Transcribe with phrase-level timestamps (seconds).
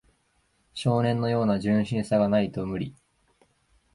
[0.73, 2.95] 少年のような純真さがないと無理